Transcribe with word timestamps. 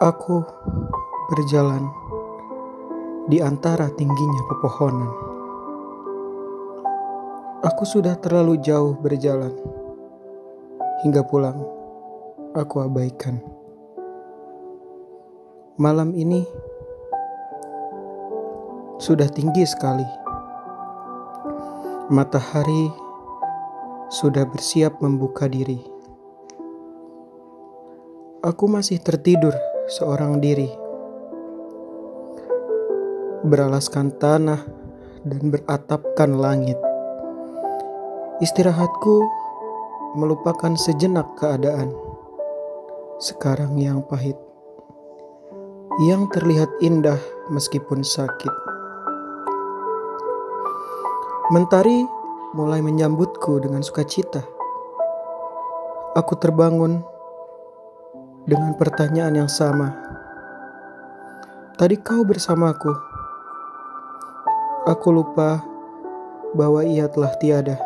Aku 0.00 0.40
berjalan 1.28 1.84
di 3.28 3.36
antara 3.44 3.92
tingginya 3.92 4.42
pepohonan. 4.48 5.12
Aku 7.60 7.84
sudah 7.84 8.16
terlalu 8.16 8.64
jauh 8.64 8.96
berjalan 8.96 9.52
hingga 11.04 11.20
pulang. 11.20 11.60
Aku 12.56 12.80
abaikan 12.80 13.44
malam 15.76 16.16
ini 16.16 16.48
sudah 18.96 19.28
tinggi 19.28 19.68
sekali. 19.68 20.08
Matahari 22.08 22.88
sudah 24.08 24.48
bersiap 24.48 24.96
membuka 25.04 25.44
diri. 25.44 25.84
Aku 28.40 28.64
masih 28.64 28.96
tertidur 29.04 29.52
seorang 29.90 30.38
diri, 30.38 30.70
beralaskan 33.42 34.14
tanah 34.22 34.62
dan 35.26 35.42
beratapkan 35.50 36.30
langit. 36.38 36.78
Istirahatku 38.38 39.16
melupakan 40.14 40.78
sejenak 40.78 41.34
keadaan 41.34 41.90
sekarang 43.18 43.82
yang 43.82 44.06
pahit, 44.06 44.38
yang 46.06 46.30
terlihat 46.30 46.70
indah 46.78 47.18
meskipun 47.50 48.06
sakit. 48.06 48.54
Mentari 51.50 52.06
mulai 52.54 52.78
menyambutku 52.78 53.58
dengan 53.58 53.82
sukacita. 53.82 54.46
Aku 56.14 56.38
terbangun 56.38 57.02
dengan 58.44 58.72
pertanyaan 58.76 59.44
yang 59.44 59.50
sama. 59.50 59.92
Tadi 61.76 61.96
kau 62.00 62.24
bersamaku. 62.24 62.92
Aku 64.88 65.08
lupa 65.12 65.60
bahwa 66.56 66.84
ia 66.84 67.08
telah 67.08 67.32
tiada. 67.40 67.76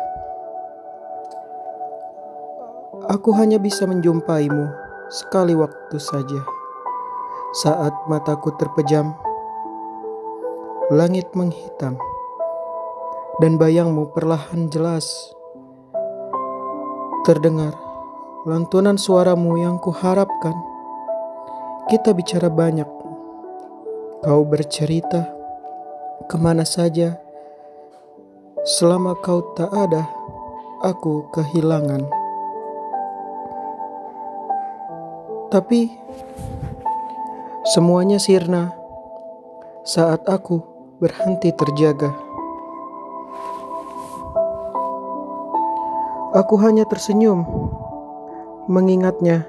Aku 3.05 3.35
hanya 3.37 3.61
bisa 3.61 3.85
menjumpaimu 3.85 4.71
sekali 5.11 5.53
waktu 5.53 5.97
saja. 6.01 6.41
Saat 7.55 7.93
mataku 8.11 8.51
terpejam, 8.57 9.15
langit 10.91 11.31
menghitam 11.37 11.95
dan 13.39 13.55
bayangmu 13.55 14.11
perlahan 14.11 14.67
jelas 14.71 15.35
terdengar 17.25 17.84
lantunan 18.45 18.93
suaramu 18.93 19.57
yang 19.57 19.81
kuharapkan. 19.81 20.53
Kita 21.89 22.13
bicara 22.13 22.45
banyak, 22.45 22.85
kau 24.21 24.45
bercerita 24.45 25.33
ke 26.29 26.37
mana 26.37 26.61
saja. 26.61 27.17
Selama 28.61 29.17
kau 29.17 29.41
tak 29.57 29.73
ada, 29.73 30.05
aku 30.85 31.25
kehilangan. 31.33 32.05
Tapi 35.49 35.89
semuanya 37.73 38.21
sirna 38.21 38.77
saat 39.81 40.21
aku 40.29 40.61
berhenti 41.01 41.49
terjaga. 41.49 42.13
Aku 46.37 46.61
hanya 46.61 46.85
tersenyum 46.85 47.73
mengingatnya 48.65 49.45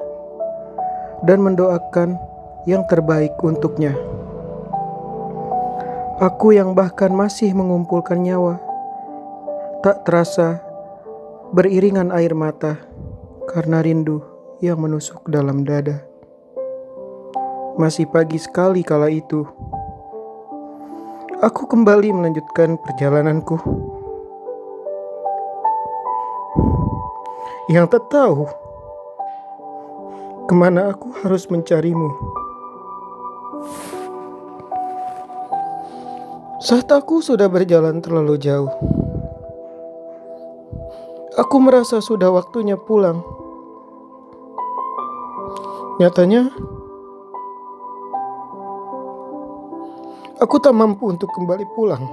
dan 1.25 1.41
mendoakan 1.41 2.21
yang 2.69 2.85
terbaik 2.89 3.37
untuknya. 3.41 3.97
Aku 6.17 6.57
yang 6.57 6.73
bahkan 6.73 7.13
masih 7.13 7.53
mengumpulkan 7.53 8.25
nyawa, 8.25 8.57
tak 9.85 10.09
terasa 10.09 10.65
beriringan 11.53 12.09
air 12.13 12.33
mata 12.33 12.81
karena 13.53 13.85
rindu 13.85 14.25
yang 14.65 14.81
menusuk 14.81 15.25
dalam 15.29 15.69
dada. 15.69 16.05
Masih 17.77 18.09
pagi 18.09 18.41
sekali 18.41 18.81
kala 18.81 19.13
itu. 19.13 19.45
Aku 21.45 21.69
kembali 21.69 22.17
melanjutkan 22.17 22.81
perjalananku. 22.81 23.61
yang 27.67 27.91
tak 27.91 28.07
tahu 28.07 28.47
ke 30.47 30.55
mana 30.55 30.95
aku 30.95 31.11
harus 31.27 31.51
mencarimu. 31.51 32.07
Saat 36.63 36.87
aku 36.95 37.19
sudah 37.19 37.51
berjalan 37.51 37.99
terlalu 37.99 38.39
jauh, 38.39 38.71
aku 41.35 41.57
merasa 41.59 41.99
sudah 41.99 42.31
waktunya 42.31 42.79
pulang. 42.79 43.27
Nyatanya, 45.99 46.47
aku 50.39 50.57
tak 50.63 50.75
mampu 50.79 51.11
untuk 51.11 51.31
kembali 51.35 51.67
pulang. 51.75 52.05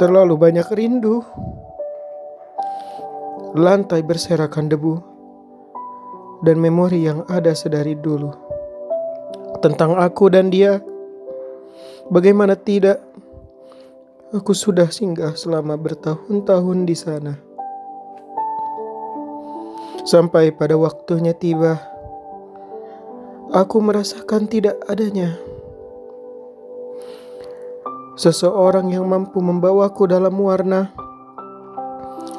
Terlalu 0.00 0.34
banyak 0.40 0.68
rindu 0.72 1.20
lantai 3.54 4.02
berserakan 4.02 4.66
debu, 4.66 5.13
dan 6.44 6.60
memori 6.60 7.08
yang 7.08 7.24
ada 7.26 7.56
sedari 7.56 7.96
dulu 7.96 8.30
tentang 9.64 9.96
aku 9.96 10.28
dan 10.28 10.52
dia. 10.52 10.84
Bagaimana 12.12 12.52
tidak, 12.52 13.00
aku 14.28 14.52
sudah 14.52 14.92
singgah 14.92 15.32
selama 15.32 15.80
bertahun-tahun 15.80 16.78
di 16.84 16.92
sana. 16.92 17.34
Sampai 20.04 20.52
pada 20.52 20.76
waktunya 20.76 21.32
tiba, 21.32 21.80
aku 23.56 23.80
merasakan 23.80 24.44
tidak 24.44 24.76
adanya 24.84 25.40
seseorang 28.20 28.92
yang 28.92 29.08
mampu 29.08 29.40
membawaku 29.40 30.04
dalam 30.06 30.36
warna 30.38 30.92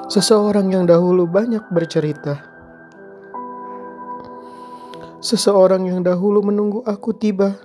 Seseorang 0.05 0.69
yang 0.69 0.85
dahulu 0.85 1.25
banyak 1.25 1.65
bercerita. 1.73 2.54
Seseorang 5.25 5.89
yang 5.89 6.05
dahulu 6.05 6.45
menunggu 6.45 6.85
aku 6.85 7.09
tiba. 7.09 7.57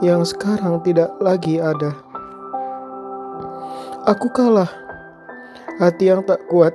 Yang 0.00 0.32
sekarang 0.32 0.80
tidak 0.80 1.12
lagi 1.20 1.60
ada. 1.60 1.92
Aku 4.08 4.32
kalah. 4.32 4.72
Hati 5.76 6.08
yang 6.08 6.24
tak 6.24 6.48
kuat 6.48 6.72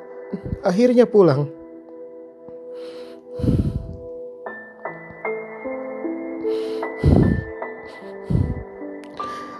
akhirnya 0.62 1.10
pulang. 1.10 1.50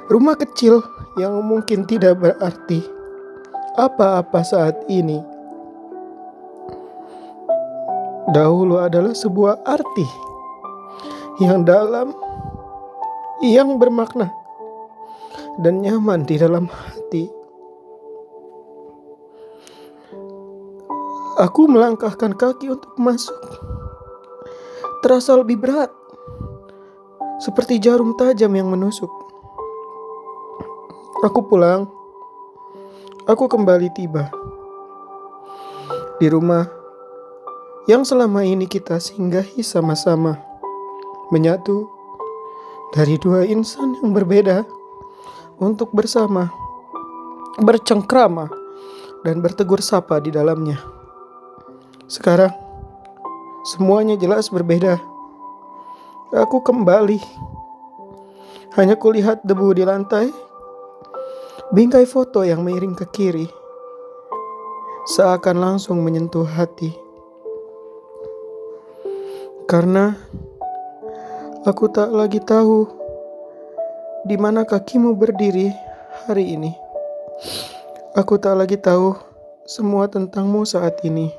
Rumah 0.06 0.38
kecil 0.38 0.86
yang 1.18 1.42
mungkin 1.42 1.90
tidak 1.90 2.22
berarti 2.22 2.86
apa-apa 3.74 4.46
saat 4.46 4.78
ini 4.86 5.31
dahulu 8.32 8.80
adalah 8.80 9.12
sebuah 9.12 9.68
arti 9.68 10.08
yang 11.44 11.68
dalam, 11.68 12.16
yang 13.44 13.76
bermakna, 13.76 14.32
dan 15.60 15.84
nyaman 15.84 16.24
di 16.24 16.40
dalam 16.40 16.72
hati. 16.72 17.28
Aku 21.42 21.66
melangkahkan 21.68 22.38
kaki 22.38 22.72
untuk 22.72 22.94
masuk. 22.96 23.40
Terasa 25.02 25.34
lebih 25.36 25.58
berat, 25.58 25.90
seperti 27.42 27.82
jarum 27.82 28.14
tajam 28.14 28.54
yang 28.54 28.70
menusuk. 28.70 29.10
Aku 31.22 31.46
pulang 31.46 31.90
aku 33.30 33.46
kembali 33.46 33.94
tiba 33.94 34.34
di 36.18 36.26
rumah 36.30 36.81
yang 37.90 38.06
selama 38.06 38.46
ini 38.46 38.70
kita 38.70 39.02
singgahi 39.02 39.62
sama-sama, 39.66 40.38
menyatu 41.34 41.90
dari 42.94 43.18
dua 43.18 43.48
insan 43.48 43.98
yang 44.02 44.14
berbeda 44.14 44.68
untuk 45.58 45.90
bersama 45.96 46.52
bercengkrama 47.62 48.50
dan 49.24 49.42
bertegur 49.42 49.82
sapa 49.82 50.22
di 50.22 50.34
dalamnya. 50.34 50.82
Sekarang 52.06 52.52
semuanya 53.64 54.18
jelas 54.18 54.50
berbeda. 54.50 55.00
Aku 56.32 56.64
kembali. 56.64 57.20
Hanya 58.80 58.96
kulihat 58.96 59.44
debu 59.44 59.76
di 59.76 59.84
lantai 59.84 60.32
Bingkai 61.76 62.08
foto 62.08 62.44
yang 62.44 62.64
miring 62.64 62.96
ke 62.96 63.04
kiri 63.08 63.48
seakan 65.08 65.58
langsung 65.60 66.04
menyentuh 66.06 66.46
hati. 66.46 67.11
Karena 69.72 70.12
aku 71.64 71.88
tak 71.88 72.12
lagi 72.12 72.44
tahu 72.44 72.92
di 74.28 74.36
mana 74.36 74.68
kakimu 74.68 75.16
berdiri 75.16 75.72
hari 76.28 76.60
ini. 76.60 76.76
Aku 78.12 78.36
tak 78.36 78.60
lagi 78.60 78.76
tahu 78.76 79.16
semua 79.64 80.12
tentangmu 80.12 80.68
saat 80.68 81.00
ini. 81.08 81.32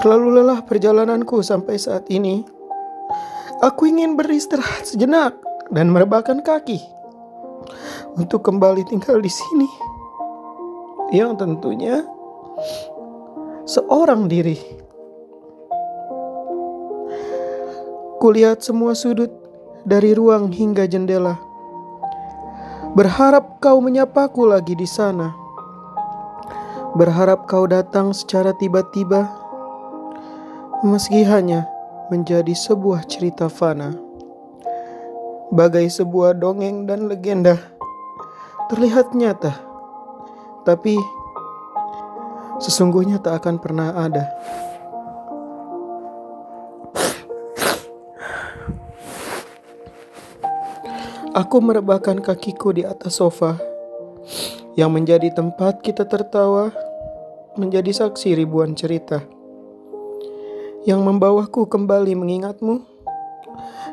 Terlalu 0.00 0.40
lelah 0.40 0.64
perjalananku 0.64 1.44
sampai 1.44 1.76
saat 1.76 2.08
ini. 2.08 2.40
Aku 3.60 3.84
ingin 3.84 4.16
beristirahat 4.16 4.88
sejenak 4.88 5.36
dan 5.68 5.92
merebahkan 5.92 6.40
kaki 6.40 6.80
untuk 8.16 8.48
kembali 8.48 8.88
tinggal 8.88 9.20
di 9.20 9.28
sini. 9.28 9.68
Yang 11.12 11.44
tentunya 11.44 12.00
seorang 13.68 14.24
diri. 14.24 14.79
Kulihat 18.20 18.60
semua 18.60 18.92
sudut 18.92 19.32
dari 19.88 20.12
ruang 20.12 20.52
hingga 20.52 20.84
jendela. 20.84 21.40
Berharap 22.92 23.64
kau 23.64 23.80
menyapaku 23.80 24.44
lagi 24.44 24.76
di 24.76 24.84
sana. 24.84 25.32
Berharap 27.00 27.48
kau 27.48 27.64
datang 27.64 28.12
secara 28.12 28.52
tiba-tiba, 28.60 29.24
meski 30.84 31.24
hanya 31.24 31.64
menjadi 32.12 32.52
sebuah 32.52 33.08
cerita 33.08 33.48
fana. 33.48 33.96
Bagai 35.48 35.88
sebuah 35.88 36.36
dongeng 36.36 36.84
dan 36.84 37.08
legenda, 37.08 37.56
terlihat 38.68 39.16
nyata, 39.16 39.56
tapi 40.68 41.00
sesungguhnya 42.60 43.16
tak 43.24 43.40
akan 43.40 43.56
pernah 43.64 43.96
ada. 43.96 44.28
Aku 51.30 51.62
merebahkan 51.62 52.18
kakiku 52.18 52.74
di 52.74 52.82
atas 52.82 53.22
sofa. 53.22 53.54
Yang 54.74 54.90
menjadi 54.90 55.28
tempat 55.30 55.78
kita 55.78 56.02
tertawa, 56.02 56.74
menjadi 57.54 57.94
saksi 57.94 58.34
ribuan 58.34 58.74
cerita. 58.74 59.22
Yang 60.82 61.00
membawaku 61.06 61.70
kembali 61.70 62.18
mengingatmu, 62.18 62.82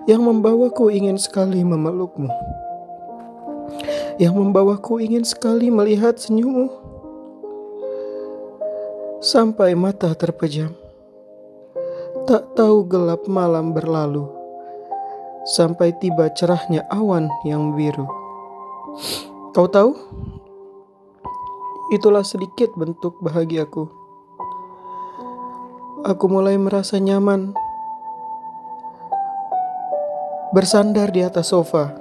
yang 0.10 0.26
membawaku 0.26 0.90
ingin 0.90 1.22
sekali 1.22 1.62
memelukmu, 1.62 2.26
yang 4.18 4.34
membawaku 4.34 4.98
ingin 4.98 5.22
sekali 5.22 5.70
melihat 5.70 6.18
senyummu, 6.18 6.74
sampai 9.22 9.78
mata 9.78 10.10
terpejam. 10.18 10.74
Tak 12.26 12.58
tahu 12.58 12.82
gelap 12.90 13.30
malam 13.30 13.78
berlalu, 13.78 14.37
sampai 15.48 15.96
tiba 15.96 16.28
cerahnya 16.36 16.84
awan 16.92 17.32
yang 17.48 17.72
biru. 17.72 18.04
Kau 19.56 19.72
tahu? 19.72 19.96
Itulah 21.96 22.28
sedikit 22.28 22.76
bentuk 22.76 23.16
bahagiaku. 23.24 23.88
Aku 26.04 26.26
mulai 26.28 26.60
merasa 26.60 27.00
nyaman 27.00 27.56
bersandar 30.52 31.16
di 31.16 31.24
atas 31.24 31.56
sofa. 31.56 31.96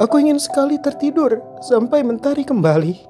Aku 0.00 0.18
ingin 0.18 0.42
sekali 0.42 0.82
tertidur 0.82 1.38
sampai 1.62 2.02
mentari 2.02 2.42
kembali. 2.42 3.06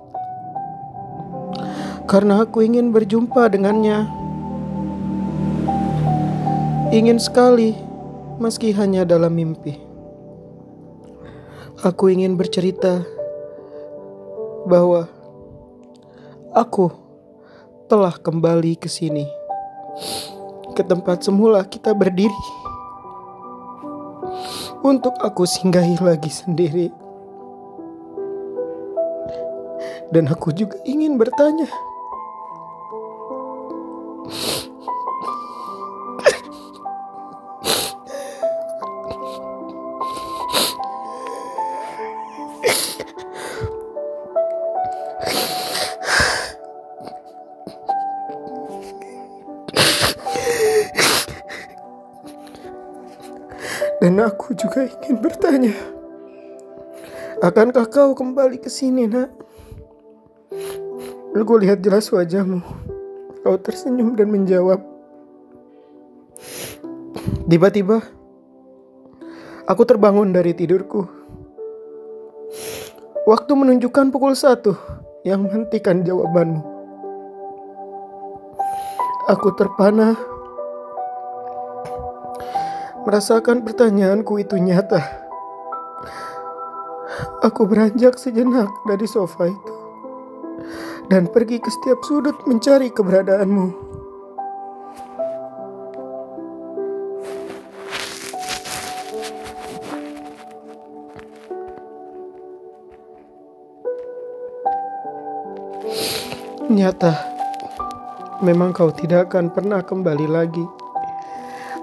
Karena 2.04 2.44
aku 2.44 2.60
ingin 2.60 2.92
berjumpa 2.92 3.48
dengannya. 3.48 4.10
Ingin 6.90 7.22
sekali 7.22 7.89
meski 8.40 8.72
hanya 8.72 9.04
dalam 9.04 9.36
mimpi. 9.36 9.76
Aku 11.84 12.08
ingin 12.08 12.40
bercerita 12.40 13.04
bahwa 14.64 15.04
aku 16.56 16.88
telah 17.84 18.16
kembali 18.16 18.80
ke 18.80 18.88
sini 18.88 19.28
ke 20.72 20.80
tempat 20.80 21.20
semula 21.20 21.60
kita 21.68 21.92
berdiri 21.92 22.44
untuk 24.80 25.20
aku 25.20 25.44
singgahi 25.44 26.00
lagi 26.00 26.32
sendiri. 26.32 26.88
Dan 30.10 30.26
aku 30.26 30.50
juga 30.50 30.80
ingin 30.88 31.20
bertanya, 31.20 31.68
Dan 54.00 54.16
aku 54.16 54.56
juga 54.56 54.88
ingin 54.88 55.20
bertanya, 55.20 55.76
akankah 57.44 57.84
kau 57.84 58.16
kembali 58.16 58.56
ke 58.56 58.72
sini, 58.72 59.04
nak? 59.04 59.28
Aku 61.36 61.60
lihat 61.60 61.84
jelas 61.84 62.08
wajahmu. 62.08 62.64
Kau 63.44 63.60
tersenyum 63.60 64.16
dan 64.16 64.32
menjawab. 64.32 64.80
Tiba-tiba, 67.44 68.00
aku 69.68 69.82
terbangun 69.84 70.32
dari 70.32 70.56
tidurku. 70.56 71.04
Waktu 73.28 73.52
menunjukkan 73.52 74.16
pukul 74.16 74.32
satu 74.32 74.72
yang 75.28 75.44
menghentikan 75.44 76.00
jawabanmu. 76.00 76.64
Aku 79.28 79.52
terpana 79.54 80.16
Merasakan 83.10 83.66
pertanyaanku 83.66 84.38
itu 84.38 84.54
nyata. 84.54 85.02
Aku 87.42 87.66
beranjak 87.66 88.14
sejenak 88.14 88.70
dari 88.86 89.02
sofa 89.10 89.50
itu 89.50 89.74
dan 91.10 91.26
pergi 91.26 91.58
ke 91.58 91.66
setiap 91.74 92.06
sudut 92.06 92.38
mencari 92.46 92.86
keberadaanmu. 92.94 93.66
Nyata, 106.70 107.12
memang 108.46 108.70
kau 108.70 108.94
tidak 108.94 109.34
akan 109.34 109.50
pernah 109.50 109.82
kembali 109.82 110.30
lagi. 110.30 110.79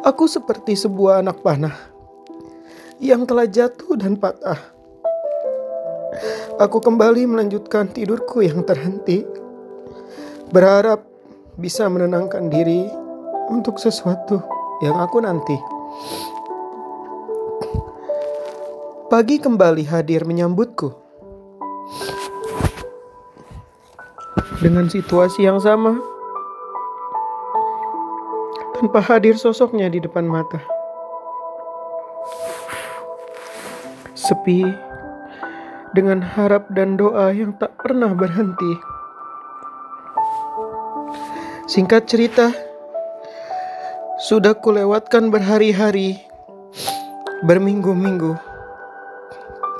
Aku 0.07 0.23
seperti 0.23 0.79
sebuah 0.79 1.19
anak 1.19 1.43
panah 1.43 1.75
yang 3.03 3.27
telah 3.27 3.43
jatuh 3.43 3.99
dan 3.99 4.15
patah. 4.15 4.55
Aku 6.63 6.79
kembali 6.79 7.27
melanjutkan 7.27 7.91
tidurku 7.91 8.39
yang 8.39 8.63
terhenti, 8.63 9.27
berharap 10.55 11.03
bisa 11.59 11.91
menenangkan 11.91 12.47
diri 12.47 12.87
untuk 13.51 13.83
sesuatu 13.83 14.39
yang 14.79 14.95
aku 14.95 15.19
nanti. 15.19 15.59
Pagi 19.11 19.43
kembali 19.43 19.83
hadir 19.91 20.23
menyambutku 20.23 20.95
dengan 24.63 24.87
situasi 24.87 25.43
yang 25.43 25.59
sama 25.59 25.99
tanpa 28.77 29.01
hadir 29.01 29.33
sosoknya 29.33 29.89
di 29.89 29.97
depan 29.97 30.29
mata. 30.29 30.61
Sepi 34.13 34.61
dengan 35.97 36.21
harap 36.21 36.69
dan 36.77 36.93
doa 36.93 37.33
yang 37.33 37.57
tak 37.57 37.73
pernah 37.81 38.13
berhenti. 38.13 38.77
Singkat 41.65 42.05
cerita, 42.05 42.53
sudah 44.21 44.53
kulewatkan 44.53 45.33
berhari-hari, 45.33 46.21
berminggu-minggu 47.49 48.37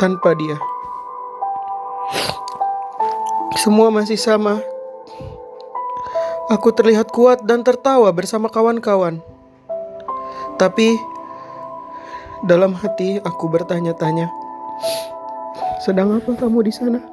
tanpa 0.01 0.33
dia. 0.33 0.57
Semua 3.61 3.93
masih 3.93 4.17
sama, 4.17 4.57
Aku 6.47 6.71
terlihat 6.71 7.11
kuat 7.11 7.43
dan 7.43 7.59
tertawa 7.59 8.07
bersama 8.15 8.47
kawan-kawan. 8.47 9.19
Tapi 10.55 10.95
dalam 12.47 12.71
hati 12.71 13.19
aku 13.19 13.51
bertanya-tanya, 13.51 14.31
sedang 15.83 16.15
apa 16.15 16.31
kamu 16.39 16.63
di 16.63 16.71
sana? 16.71 17.03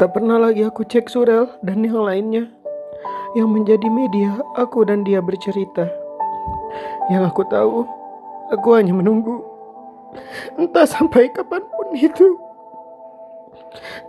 Tak 0.00 0.08
pernah 0.16 0.40
lagi 0.40 0.64
aku 0.64 0.88
cek 0.88 1.12
Surel 1.12 1.52
dan 1.60 1.84
yang 1.84 2.00
lainnya 2.00 2.48
yang 3.36 3.52
menjadi 3.52 3.84
media 3.92 4.40
aku 4.56 4.80
dan 4.88 5.04
dia 5.04 5.20
bercerita. 5.20 5.84
Yang 7.12 7.28
aku 7.28 7.42
tahu, 7.52 7.84
aku 8.56 8.68
hanya 8.72 8.96
menunggu. 8.96 9.44
Entah 10.56 10.88
sampai 10.88 11.28
kapan 11.28 11.60
pun 11.60 11.92
itu. 11.92 12.40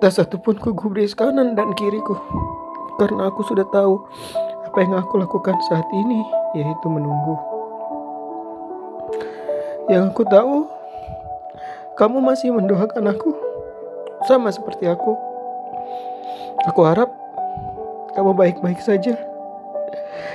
Tak 0.01 0.11
satu 0.11 0.41
pun 0.41 0.57
ku 0.57 0.73
gubris 0.73 1.13
kanan 1.13 1.53
dan 1.53 1.73
kiriku. 1.77 2.17
Karena 2.97 3.29
aku 3.29 3.45
sudah 3.45 3.65
tahu 3.69 4.01
apa 4.65 4.77
yang 4.81 4.97
aku 4.97 5.21
lakukan 5.21 5.57
saat 5.69 5.85
ini, 5.93 6.21
yaitu 6.57 6.87
menunggu. 6.89 7.37
Yang 9.89 10.13
aku 10.13 10.23
tahu, 10.25 10.55
kamu 11.99 12.17
masih 12.23 12.49
mendoakan 12.55 13.11
aku. 13.13 13.35
Sama 14.29 14.53
seperti 14.53 14.85
aku. 14.85 15.17
Aku 16.69 16.81
harap 16.85 17.09
kamu 18.13 18.37
baik-baik 18.37 18.81
saja. 18.81 19.17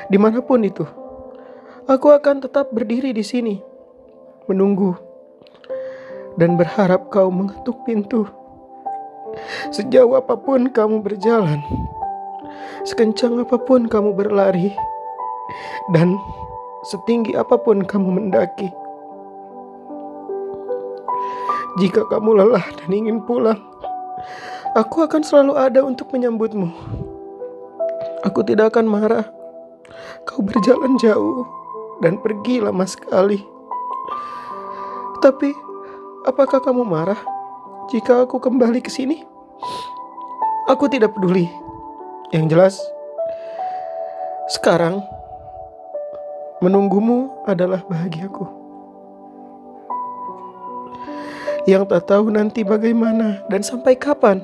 Di 0.07 0.19
mana 0.19 0.43
pun 0.43 0.63
itu, 0.63 0.87
aku 1.87 2.15
akan 2.15 2.43
tetap 2.43 2.71
berdiri 2.71 3.11
di 3.15 3.23
sini, 3.23 3.59
menunggu, 4.47 4.95
dan 6.39 6.55
berharap 6.55 7.11
kau 7.11 7.31
mengetuk 7.31 7.83
pintu. 7.87 8.27
Sejauh 9.71 10.17
apa 10.17 10.35
pun 10.41 10.73
kamu 10.73 11.05
berjalan, 11.05 11.61
sekencang 12.89 13.37
apa 13.45 13.61
pun 13.61 13.85
kamu 13.85 14.17
berlari, 14.17 14.73
dan 15.93 16.17
setinggi 16.87 17.37
apa 17.37 17.61
pun 17.61 17.85
kamu 17.85 18.09
mendaki. 18.23 18.73
Jika 21.77 22.09
kamu 22.09 22.41
lelah 22.41 22.65
dan 22.81 22.89
ingin 22.89 23.21
pulang, 23.29 23.61
aku 24.73 25.05
akan 25.05 25.21
selalu 25.21 25.61
ada 25.61 25.85
untuk 25.85 26.09
menyambutmu. 26.09 26.73
Aku 28.25 28.41
tidak 28.41 28.73
akan 28.73 28.89
marah. 28.89 29.27
Kau 30.25 30.41
berjalan 30.41 30.97
jauh 30.97 31.45
dan 32.01 32.17
pergi 32.25 32.65
lama 32.65 32.89
sekali. 32.89 33.45
Tapi, 35.21 35.53
apakah 36.25 36.65
kamu 36.65 36.83
marah 36.83 37.36
jika 37.87 38.27
aku 38.27 38.43
kembali 38.43 38.83
ke 38.83 38.91
sini? 38.91 39.23
Aku 40.67 40.91
tidak 40.91 41.15
peduli. 41.15 41.47
Yang 42.35 42.45
jelas, 42.51 42.75
sekarang 44.51 44.99
menunggumu 46.59 47.31
adalah 47.47 47.87
bahagiaku. 47.87 48.43
Yang 51.71 51.95
tak 51.95 52.03
tahu 52.11 52.35
nanti 52.35 52.67
bagaimana 52.67 53.47
dan 53.47 53.63
sampai 53.63 53.95
kapan. 53.95 54.43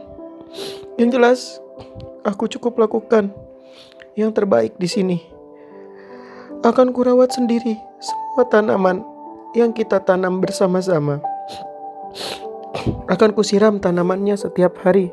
Yang 0.94 1.10
jelas, 1.10 1.40
aku 2.22 2.46
cukup 2.46 2.78
lakukan 2.78 3.34
yang 4.14 4.30
terbaik 4.30 4.78
di 4.78 4.86
sini. 4.86 5.18
Akan 6.62 6.94
kurawat 6.94 7.34
sendiri 7.34 7.74
semua 7.98 8.46
tanaman 8.46 9.02
yang 9.58 9.74
kita 9.74 9.98
tanam 9.98 10.38
bersama-sama. 10.38 11.18
Akan 13.06 13.36
kusiram 13.36 13.78
tanamannya 13.78 14.34
setiap 14.34 14.78
hari. 14.82 15.12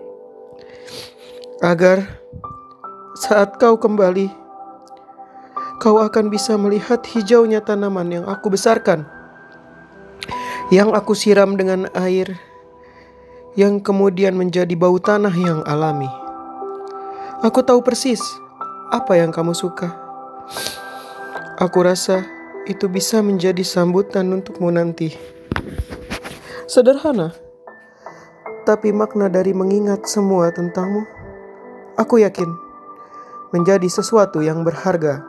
Agar 1.59 2.21
saat 3.19 3.59
kau 3.59 3.75
kembali, 3.75 4.31
kau 5.83 5.99
akan 5.99 6.31
bisa 6.31 6.55
melihat 6.55 7.03
hijaunya 7.03 7.59
tanaman 7.59 8.09
yang 8.09 8.25
aku 8.25 8.51
besarkan 8.51 9.19
yang 10.69 10.93
aku 10.93 11.17
siram 11.17 11.57
dengan 11.57 11.89
air 11.97 12.37
yang 13.57 13.81
kemudian 13.81 14.37
menjadi 14.37 14.69
bau 14.77 15.01
tanah 15.01 15.33
yang 15.33 15.65
alami. 15.65 16.09
Aku 17.41 17.65
tahu 17.65 17.81
persis 17.81 18.21
apa 18.93 19.17
yang 19.17 19.33
kamu 19.33 19.57
suka. 19.57 19.89
Aku 21.57 21.81
rasa 21.81 22.21
itu 22.69 22.85
bisa 22.85 23.25
menjadi 23.25 23.65
sambutan 23.65 24.29
untukmu 24.29 24.69
nanti. 24.69 25.17
Sederhana, 26.69 27.33
tapi 28.69 28.93
makna 28.93 29.25
dari 29.33 29.49
mengingat 29.49 30.05
semua 30.05 30.53
tentangmu, 30.53 31.01
aku 31.97 32.21
yakin 32.21 32.45
menjadi 33.49 33.89
sesuatu 33.89 34.45
yang 34.45 34.61
berharga 34.61 35.25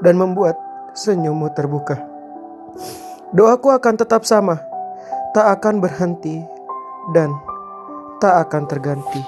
dan 0.00 0.16
membuat 0.16 0.56
senyummu 0.96 1.52
terbuka. 1.52 2.00
Doaku 3.36 3.76
akan 3.76 4.00
tetap 4.00 4.24
sama, 4.24 4.56
tak 5.36 5.60
akan 5.60 5.84
berhenti, 5.84 6.40
dan 7.12 7.28
tak 8.24 8.48
akan 8.48 8.64
terganti. 8.64 9.20